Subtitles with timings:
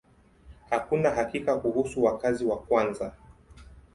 [0.69, 3.13] Hakuna hakika kuhusu wakazi wa kwanza.